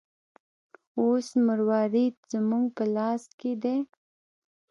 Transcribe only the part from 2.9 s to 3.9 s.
لاس کې دی.